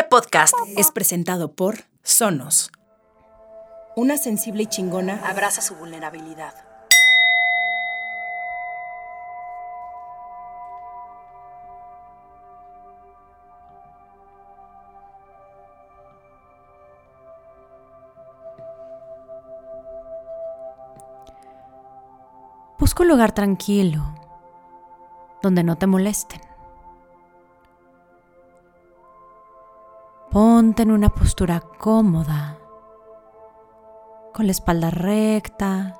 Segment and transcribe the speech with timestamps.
[0.00, 2.72] Este podcast es presentado por Sonos.
[3.94, 6.54] Una sensible y chingona abraza su vulnerabilidad.
[22.78, 24.14] Busca un lugar tranquilo,
[25.42, 26.49] donde no te molesten.
[30.60, 32.58] Ponte en una postura cómoda,
[34.34, 35.98] con la espalda recta,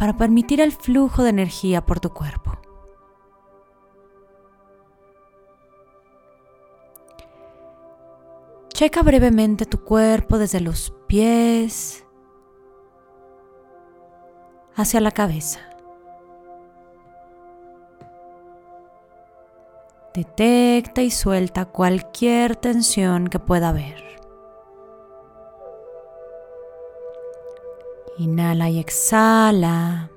[0.00, 2.58] para permitir el flujo de energía por tu cuerpo.
[8.70, 12.04] Checa brevemente tu cuerpo desde los pies
[14.74, 15.60] hacia la cabeza.
[20.14, 24.02] Detecta y suelta cualquier tensión que pueda haber.
[28.18, 30.10] Inhala y exhala.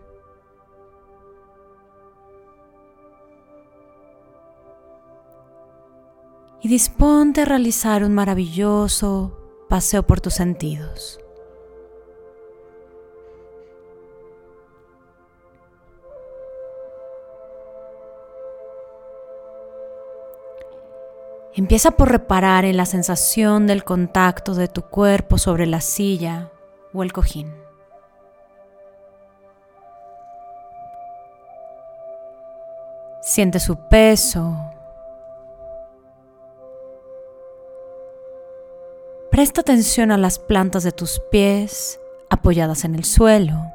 [6.64, 11.19] Y disponte a realizar un maravilloso paseo por tus sentidos.
[21.53, 26.49] Empieza por reparar en la sensación del contacto de tu cuerpo sobre la silla
[26.94, 27.53] o el cojín.
[33.22, 34.57] Siente su peso.
[39.29, 43.73] Presta atención a las plantas de tus pies apoyadas en el suelo.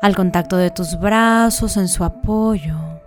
[0.00, 2.97] Al contacto de tus brazos en su apoyo.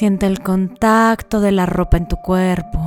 [0.00, 2.80] Siente el contacto de la ropa en tu cuerpo.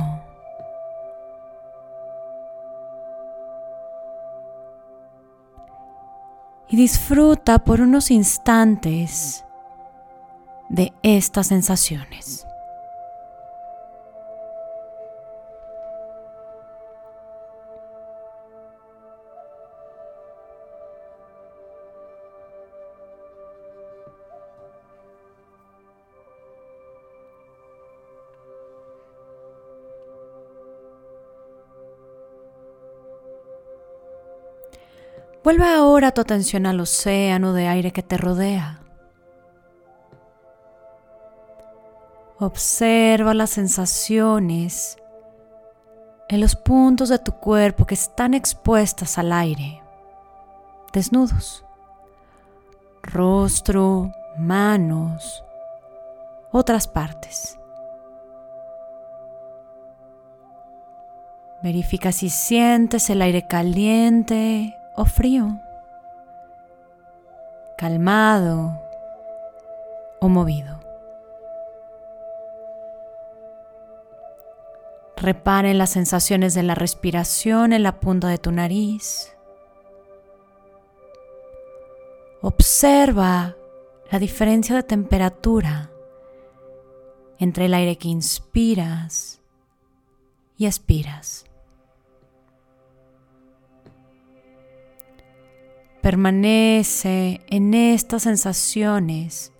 [6.68, 9.44] Y disfruta por unos instantes
[10.68, 12.48] de estas sensaciones.
[35.44, 38.80] Vuelve ahora tu atención al océano de aire que te rodea.
[42.38, 44.96] Observa las sensaciones
[46.30, 49.82] en los puntos de tu cuerpo que están expuestas al aire,
[50.94, 51.62] desnudos.
[53.02, 55.44] Rostro, manos,
[56.52, 57.58] otras partes.
[61.62, 65.60] Verifica si sientes el aire caliente o frío,
[67.76, 68.80] calmado
[70.20, 70.80] o movido.
[75.16, 79.34] Repara en las sensaciones de la respiración en la punta de tu nariz.
[82.42, 83.56] Observa
[84.10, 85.90] la diferencia de temperatura
[87.38, 89.40] entre el aire que inspiras
[90.56, 91.46] y expiras.
[96.04, 99.54] Permanece en estas sensaciones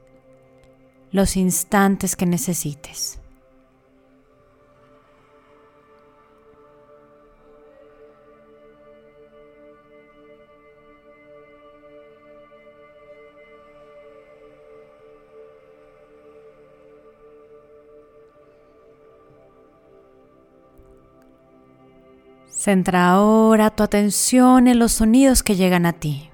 [1.11, 3.19] los instantes que necesites.
[22.47, 26.29] Centra ahora tu atención en los sonidos que llegan a ti.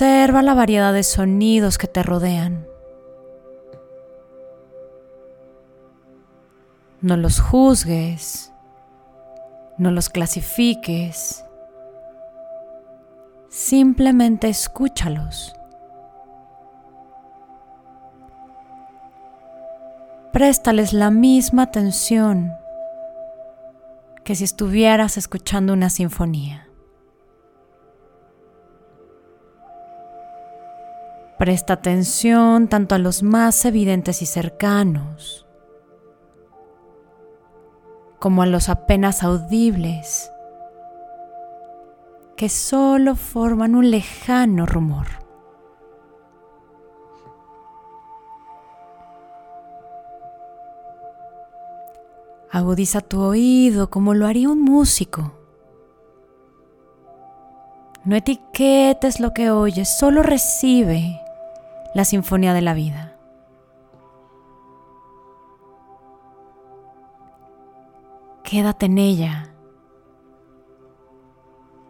[0.00, 2.66] Observa la variedad de sonidos que te rodean.
[7.02, 8.50] No los juzgues,
[9.76, 11.44] no los clasifiques,
[13.50, 15.54] simplemente escúchalos.
[20.32, 22.54] Préstales la misma atención
[24.24, 26.69] que si estuvieras escuchando una sinfonía.
[31.40, 35.46] Presta atención tanto a los más evidentes y cercanos
[38.18, 40.30] como a los apenas audibles
[42.36, 45.06] que solo forman un lejano rumor.
[52.50, 55.32] Agudiza tu oído como lo haría un músico.
[58.04, 61.18] No etiquetes lo que oyes, solo recibe
[61.94, 63.16] la sinfonía de la vida.
[68.44, 69.54] Quédate en ella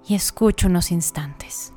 [0.06, 1.72] y escucha unos instantes.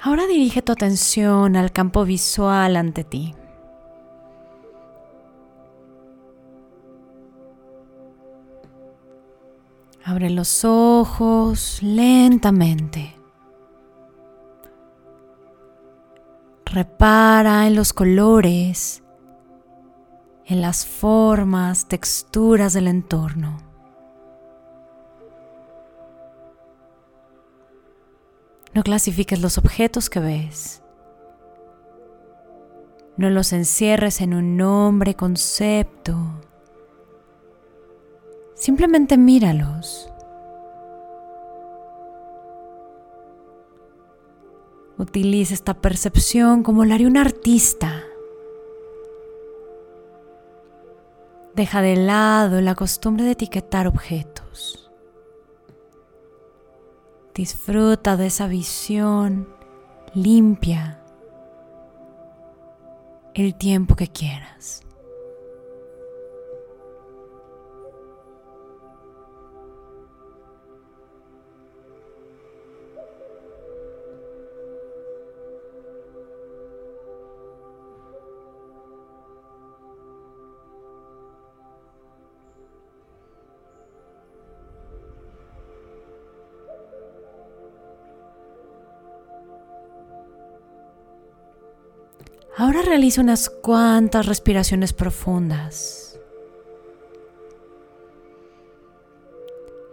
[0.00, 3.34] Ahora dirige tu atención al campo visual ante ti.
[10.04, 13.16] Abre los ojos lentamente.
[16.66, 19.02] Repara en los colores,
[20.44, 23.63] en las formas, texturas del entorno.
[28.74, 30.82] No clasifiques los objetos que ves.
[33.16, 36.16] No los encierres en un nombre, concepto.
[38.56, 40.10] Simplemente míralos.
[44.98, 48.02] Utiliza esta percepción como la haría un artista.
[51.54, 54.83] Deja de lado la costumbre de etiquetar objetos.
[57.34, 59.48] Disfruta de esa visión
[60.14, 61.00] limpia
[63.34, 64.82] el tiempo que quieras.
[92.56, 96.20] Ahora realiza unas cuantas respiraciones profundas.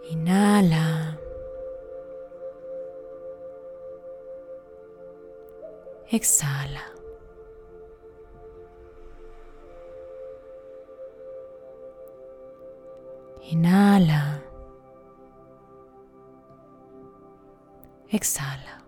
[0.08, 1.18] Inhala.
[6.08, 6.92] Exhala.
[13.50, 14.40] Inhala.
[18.08, 18.81] Exhala.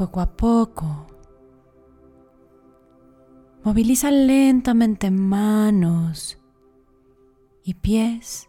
[0.00, 1.06] Poco a poco.
[3.62, 6.38] Moviliza lentamente manos
[7.62, 8.48] y pies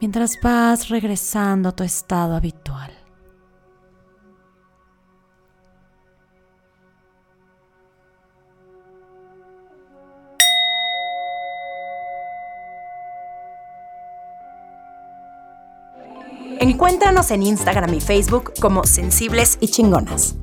[0.00, 2.97] mientras vas regresando a tu estado habitual.
[16.68, 20.34] Encuéntranos en Instagram y Facebook como Sensibles y Chingonas.